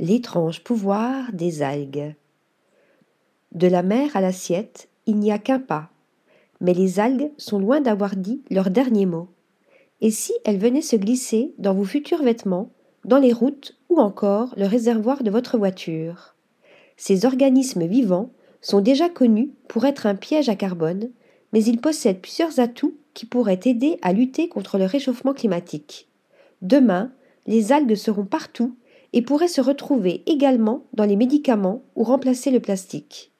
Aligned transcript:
L'étrange 0.00 0.62
pouvoir 0.62 1.32
des 1.32 1.60
algues. 1.60 2.14
De 3.50 3.66
la 3.66 3.82
mer 3.82 4.14
à 4.14 4.20
l'assiette, 4.20 4.88
il 5.06 5.16
n'y 5.16 5.32
a 5.32 5.38
qu'un 5.38 5.58
pas. 5.58 5.90
Mais 6.60 6.72
les 6.72 7.00
algues 7.00 7.32
sont 7.36 7.58
loin 7.58 7.80
d'avoir 7.80 8.14
dit 8.14 8.40
leur 8.48 8.70
dernier 8.70 9.06
mot. 9.06 9.26
Et 10.00 10.12
si 10.12 10.32
elles 10.44 10.58
venaient 10.58 10.82
se 10.82 10.94
glisser 10.94 11.52
dans 11.58 11.74
vos 11.74 11.84
futurs 11.84 12.22
vêtements, 12.22 12.70
dans 13.04 13.18
les 13.18 13.32
routes 13.32 13.76
ou 13.88 13.98
encore 13.98 14.54
le 14.56 14.66
réservoir 14.66 15.24
de 15.24 15.32
votre 15.32 15.58
voiture? 15.58 16.36
Ces 16.96 17.24
organismes 17.24 17.86
vivants 17.86 18.30
sont 18.60 18.80
déjà 18.80 19.08
connus 19.08 19.50
pour 19.66 19.84
être 19.84 20.06
un 20.06 20.14
piège 20.14 20.48
à 20.48 20.54
carbone, 20.54 21.10
mais 21.52 21.64
ils 21.64 21.80
possèdent 21.80 22.20
plusieurs 22.20 22.60
atouts 22.60 22.96
qui 23.14 23.26
pourraient 23.26 23.58
aider 23.64 23.98
à 24.02 24.12
lutter 24.12 24.48
contre 24.48 24.78
le 24.78 24.84
réchauffement 24.84 25.34
climatique. 25.34 26.06
Demain, 26.62 27.10
les 27.48 27.72
algues 27.72 27.96
seront 27.96 28.26
partout 28.26 28.76
et 29.12 29.22
pourraient 29.22 29.48
se 29.48 29.60
retrouver 29.60 30.22
également 30.26 30.84
dans 30.92 31.04
les 31.04 31.16
médicaments 31.16 31.82
ou 31.96 32.04
remplacer 32.04 32.50
le 32.50 32.60
plastique. 32.60 33.32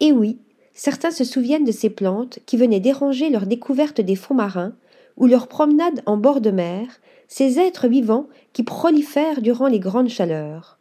Et 0.00 0.12
oui, 0.12 0.38
certains 0.74 1.10
se 1.10 1.24
souviennent 1.24 1.64
de 1.64 1.72
ces 1.72 1.90
plantes 1.90 2.38
qui 2.46 2.56
venaient 2.56 2.80
déranger 2.80 3.30
leur 3.30 3.46
découverte 3.46 4.00
des 4.00 4.16
fonds 4.16 4.34
marins 4.34 4.74
ou 5.16 5.26
leur 5.26 5.48
promenade 5.48 6.02
en 6.06 6.16
bord 6.16 6.40
de 6.40 6.50
mer, 6.50 7.00
ces 7.26 7.58
êtres 7.58 7.88
vivants 7.88 8.28
qui 8.52 8.62
prolifèrent 8.62 9.42
durant 9.42 9.66
les 9.66 9.80
grandes 9.80 10.08
chaleurs. 10.08 10.78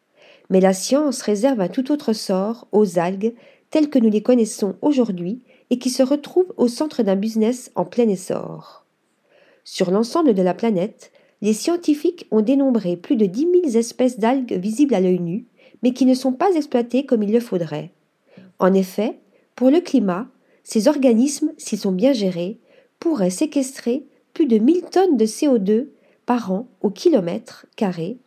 Mais 0.50 0.62
la 0.62 0.74
science 0.74 1.22
réserve 1.22 1.60
un 1.60 1.68
tout 1.68 1.92
autre 1.92 2.14
sort 2.14 2.68
aux 2.72 3.00
algues 3.00 3.34
telles 3.70 3.90
que 3.90 4.00
nous 4.00 4.10
les 4.10 4.24
connaissons 4.24 4.76
aujourd'hui 4.82 5.42
et 5.70 5.80
qui 5.80 5.90
se 5.90 6.04
retrouvent 6.04 6.54
au 6.56 6.68
centre 6.68 7.04
d'un 7.04 7.16
business 7.16 7.72
en 7.76 7.84
plein 7.84 8.08
essor. 8.08 8.86
Sur 9.66 9.92
l'ensemble 9.92 10.34
de 10.34 10.42
la 10.42 10.54
planète, 10.54 11.12
les 11.42 11.54
scientifiques 11.54 12.28
ont 12.32 12.42
dénombré 12.42 12.98
plus 12.98 13.16
de 13.16 13.26
dix 13.26 13.46
mille 13.46 13.76
espèces 13.76 14.20
d'algues 14.20 14.54
visibles 14.54 14.96
à 14.96 15.00
l'œil 15.00 15.20
nu, 15.20 15.46
mais 15.84 15.94
qui 15.94 16.06
ne 16.06 16.14
sont 16.14 16.34
pas 16.34 16.56
exploitées 16.56 17.06
comme 17.06 17.24
il 17.24 17.32
le 17.32 17.40
faudrait. 17.40 17.92
En 18.60 18.74
effet, 18.74 19.20
pour 19.56 19.70
le 19.70 19.80
climat, 19.80 20.28
ces 20.64 20.88
organismes, 20.88 21.54
s'ils 21.58 21.80
sont 21.80 21.92
bien 21.92 22.14
gérés, 22.14 22.60
pourraient 23.00 23.30
séquestrer 23.30 24.06
plus 24.34 24.48
de 24.48 24.58
1000 24.58 24.82
tonnes 24.84 25.18
de 25.18 25.26
CO2 25.26 25.88
par 26.26 26.52
an 26.52 26.68
au 26.82 26.90
kilomètre 26.90 27.66
carré, 27.76 28.18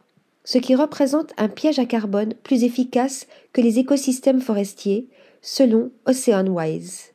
ce 0.45 0.59
qui 0.59 0.75
représente 0.75 1.33
un 1.37 1.49
piège 1.49 1.79
à 1.79 1.85
carbone 1.85 2.35
plus 2.43 2.65
efficace 2.65 3.27
que 3.53 3.61
les 3.61 3.79
écosystèmes 3.79 4.41
forestiers, 4.41 5.09
selon 5.43 5.91
OceanWise. 6.07 7.13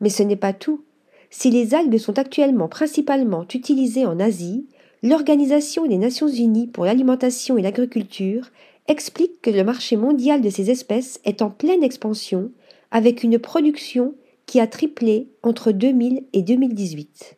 Mais 0.00 0.10
ce 0.10 0.22
n'est 0.22 0.36
pas 0.36 0.52
tout. 0.52 0.82
Si 1.30 1.50
les 1.50 1.74
algues 1.74 1.98
sont 1.98 2.18
actuellement 2.18 2.68
principalement 2.68 3.46
utilisées 3.52 4.06
en 4.06 4.18
Asie, 4.18 4.66
l'Organisation 5.02 5.86
des 5.86 5.98
Nations 5.98 6.28
Unies 6.28 6.66
pour 6.66 6.84
l'alimentation 6.84 7.56
et 7.56 7.62
l'agriculture 7.62 8.50
explique 8.88 9.40
que 9.42 9.50
le 9.50 9.64
marché 9.64 9.96
mondial 9.96 10.40
de 10.40 10.50
ces 10.50 10.70
espèces 10.70 11.20
est 11.24 11.42
en 11.42 11.50
pleine 11.50 11.84
expansion, 11.84 12.50
avec 12.90 13.22
une 13.22 13.38
production 13.38 14.14
qui 14.46 14.60
a 14.60 14.66
triplé 14.66 15.28
entre 15.42 15.72
2000 15.72 16.24
et 16.32 16.42
2018. 16.42 17.36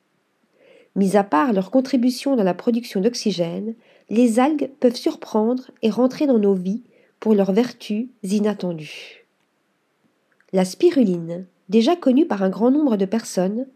Mis 0.97 1.17
à 1.17 1.25
part 1.25 1.53
leur 1.53 1.71
contribution 1.71 2.37
dans 2.37 2.45
la 2.45 2.55
production 2.55 3.01
d'oxygène, 3.01 3.75
les 4.09 4.39
algues 4.39 4.71
peuvent 4.81 4.97
surprendre 4.97 5.71
et 5.83 5.91
rentrer 5.91 6.27
dans 6.27 6.39
nos 6.39 6.55
vies 6.55 6.83
pour 7.19 7.35
leurs 7.35 7.53
vertus 7.53 8.07
inattendues. 8.23 9.27
La 10.53 10.65
spiruline, 10.65 11.47
déjà 11.69 11.95
connue 11.95 12.27
par 12.27 12.43
un 12.43 12.49
grand 12.49 12.71
nombre 12.71 12.97
de 12.97 13.05
personnes, 13.05 13.67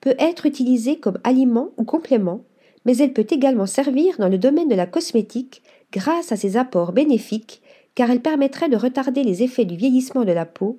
peut 0.00 0.14
être 0.18 0.46
utilisée 0.46 0.98
comme 0.98 1.18
aliment 1.24 1.70
ou 1.76 1.84
complément 1.84 2.42
mais 2.84 2.96
elle 2.98 3.12
peut 3.12 3.26
également 3.30 3.66
servir 3.66 4.16
dans 4.18 4.28
le 4.28 4.38
domaine 4.38 4.68
de 4.68 4.74
la 4.74 4.86
cosmétique 4.86 5.62
grâce 5.92 6.32
à 6.32 6.36
ses 6.36 6.56
apports 6.56 6.92
bénéfiques 6.92 7.62
car 7.94 8.10
elle 8.10 8.20
permettrait 8.20 8.68
de 8.68 8.76
retarder 8.76 9.22
les 9.22 9.42
effets 9.42 9.64
du 9.64 9.76
vieillissement 9.76 10.24
de 10.24 10.32
la 10.32 10.46
peau 10.46 10.78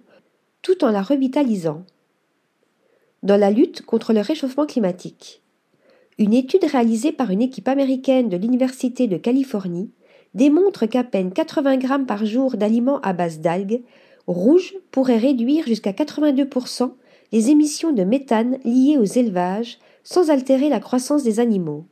tout 0.61 0.83
en 0.83 0.91
la 0.91 1.01
revitalisant. 1.01 1.83
Dans 3.23 3.37
la 3.37 3.51
lutte 3.51 3.83
contre 3.83 4.13
le 4.13 4.21
réchauffement 4.21 4.65
climatique, 4.65 5.41
une 6.17 6.33
étude 6.33 6.63
réalisée 6.63 7.11
par 7.11 7.31
une 7.31 7.41
équipe 7.41 7.67
américaine 7.67 8.29
de 8.29 8.37
l'Université 8.37 9.07
de 9.07 9.17
Californie 9.17 9.91
démontre 10.33 10.85
qu'à 10.85 11.03
peine 11.03 11.31
80 11.31 11.77
grammes 11.77 12.05
par 12.05 12.25
jour 12.25 12.57
d'aliments 12.57 12.99
à 13.01 13.13
base 13.13 13.39
d'algues 13.39 13.81
rouges 14.27 14.75
pourraient 14.91 15.17
réduire 15.17 15.65
jusqu'à 15.65 15.91
82% 15.91 16.91
les 17.31 17.49
émissions 17.49 17.91
de 17.91 18.03
méthane 18.03 18.59
liées 18.63 18.97
aux 18.97 19.03
élevages 19.03 19.79
sans 20.03 20.29
altérer 20.29 20.69
la 20.69 20.79
croissance 20.79 21.23
des 21.23 21.39
animaux. 21.39 21.85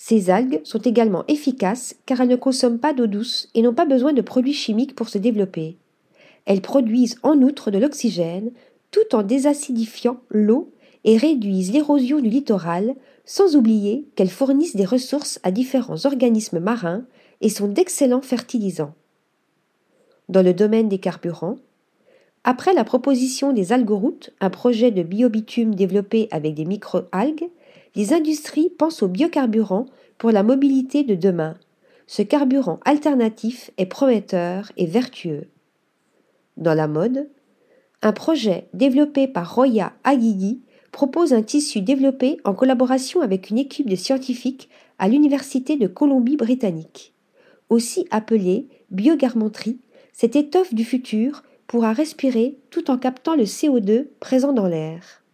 Ces 0.00 0.30
algues 0.30 0.60
sont 0.62 0.78
également 0.78 1.24
efficaces 1.26 1.96
car 2.06 2.20
elles 2.20 2.28
ne 2.28 2.36
consomment 2.36 2.78
pas 2.78 2.92
d'eau 2.92 3.08
douce 3.08 3.48
et 3.54 3.62
n'ont 3.62 3.74
pas 3.74 3.84
besoin 3.84 4.12
de 4.12 4.22
produits 4.22 4.52
chimiques 4.52 4.94
pour 4.94 5.08
se 5.08 5.18
développer. 5.18 5.76
Elles 6.44 6.60
produisent 6.60 7.18
en 7.24 7.42
outre 7.42 7.72
de 7.72 7.78
l'oxygène 7.78 8.52
tout 8.92 9.12
en 9.12 9.24
désacidifiant 9.24 10.20
l'eau 10.30 10.70
et 11.02 11.16
réduisent 11.16 11.72
l'érosion 11.72 12.20
du 12.20 12.28
littoral, 12.28 12.94
sans 13.24 13.56
oublier 13.56 14.06
qu'elles 14.14 14.30
fournissent 14.30 14.76
des 14.76 14.84
ressources 14.84 15.40
à 15.42 15.50
différents 15.50 16.06
organismes 16.06 16.60
marins 16.60 17.04
et 17.40 17.48
sont 17.48 17.66
d'excellents 17.66 18.22
fertilisants. 18.22 18.94
Dans 20.28 20.42
le 20.42 20.54
domaine 20.54 20.88
des 20.88 20.98
carburants, 20.98 21.56
après 22.44 22.72
la 22.72 22.84
proposition 22.84 23.52
des 23.52 23.72
algoroutes, 23.72 24.30
un 24.40 24.48
projet 24.48 24.92
de 24.92 25.02
biobitume 25.02 25.74
développé 25.74 26.28
avec 26.30 26.54
des 26.54 26.66
micro-algues, 26.66 27.50
les 27.98 28.12
industries 28.12 28.70
pensent 28.70 29.02
au 29.02 29.08
biocarburant 29.08 29.86
pour 30.18 30.30
la 30.30 30.44
mobilité 30.44 31.02
de 31.02 31.16
demain. 31.16 31.56
Ce 32.06 32.22
carburant 32.22 32.78
alternatif 32.84 33.72
est 33.76 33.86
prometteur 33.86 34.70
et 34.76 34.86
vertueux. 34.86 35.48
Dans 36.56 36.74
la 36.74 36.86
mode, 36.86 37.28
un 38.00 38.12
projet 38.12 38.68
développé 38.72 39.26
par 39.26 39.52
Roya 39.52 39.94
Aguigui 40.04 40.60
propose 40.92 41.32
un 41.32 41.42
tissu 41.42 41.80
développé 41.80 42.36
en 42.44 42.54
collaboration 42.54 43.20
avec 43.20 43.50
une 43.50 43.58
équipe 43.58 43.90
de 43.90 43.96
scientifiques 43.96 44.68
à 45.00 45.08
l'Université 45.08 45.74
de 45.76 45.88
Colombie-Britannique. 45.88 47.14
Aussi 47.68 48.06
appelée 48.12 48.68
biogarmenterie, 48.92 49.80
cette 50.12 50.36
étoffe 50.36 50.72
du 50.72 50.84
futur 50.84 51.42
pourra 51.66 51.92
respirer 51.92 52.58
tout 52.70 52.92
en 52.92 52.96
captant 52.96 53.34
le 53.34 53.42
CO2 53.42 54.06
présent 54.20 54.52
dans 54.52 54.68
l'air. 54.68 55.24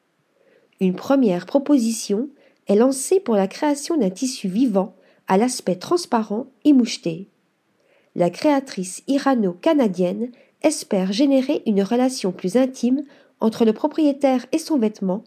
Une 0.81 0.95
première 0.95 1.45
proposition 1.45 2.31
est 2.69 2.77
lancée 2.77 3.21
pour 3.21 3.37
la 3.37 3.47
création 3.47 3.97
d'un 3.97 4.11
tissu 4.11 4.49
vivant 4.49 4.95
à 5.27 5.37
l'aspect 5.37 5.77
transparent 5.77 6.47
et 6.65 6.73
moucheté. 6.73 7.29
La 8.15 8.31
créatrice 8.31 9.03
irano-canadienne 9.07 10.31
espère 10.63 11.13
générer 11.13 11.63
une 11.67 11.83
relation 11.83 12.33
plus 12.33 12.57
intime 12.57 13.03
entre 13.41 13.65
le 13.65 13.73
propriétaire 13.73 14.47
et 14.53 14.59
son 14.59 14.79
vêtement 14.79 15.25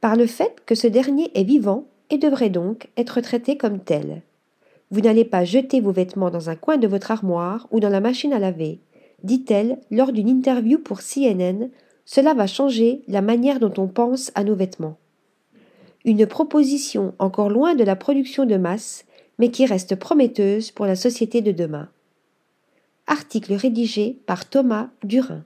par 0.00 0.16
le 0.16 0.26
fait 0.26 0.62
que 0.64 0.74
ce 0.74 0.86
dernier 0.86 1.30
est 1.34 1.44
vivant 1.44 1.84
et 2.08 2.18
devrait 2.18 2.50
donc 2.50 2.88
être 2.96 3.20
traité 3.20 3.56
comme 3.56 3.80
tel. 3.80 4.22
Vous 4.90 5.00
n'allez 5.00 5.24
pas 5.24 5.44
jeter 5.44 5.80
vos 5.80 5.92
vêtements 5.92 6.30
dans 6.30 6.50
un 6.50 6.56
coin 6.56 6.76
de 6.76 6.88
votre 6.88 7.10
armoire 7.10 7.68
ou 7.70 7.80
dans 7.80 7.88
la 7.88 8.00
machine 8.00 8.32
à 8.32 8.38
laver, 8.38 8.80
dit-elle 9.22 9.78
lors 9.90 10.12
d'une 10.12 10.28
interview 10.28 10.78
pour 10.78 11.00
CNN. 11.00 11.68
Cela 12.04 12.34
va 12.34 12.46
changer 12.46 13.02
la 13.06 13.22
manière 13.22 13.60
dont 13.60 13.72
on 13.76 13.86
pense 13.86 14.32
à 14.34 14.42
nos 14.42 14.56
vêtements 14.56 14.96
une 16.04 16.26
proposition 16.26 17.14
encore 17.18 17.50
loin 17.50 17.74
de 17.74 17.84
la 17.84 17.96
production 17.96 18.46
de 18.46 18.56
masse, 18.56 19.04
mais 19.38 19.50
qui 19.50 19.66
reste 19.66 19.96
prometteuse 19.96 20.70
pour 20.70 20.86
la 20.86 20.96
société 20.96 21.42
de 21.42 21.52
demain. 21.52 21.88
Article 23.06 23.54
rédigé 23.54 24.18
par 24.26 24.48
Thomas 24.48 24.88
Durin. 25.02 25.44